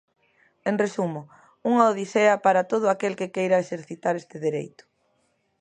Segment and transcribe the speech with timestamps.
[0.69, 1.21] En resumo,
[1.71, 4.83] unha odisea para todo aquel que queira exercitar este dereito.